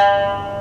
[0.00, 0.59] Música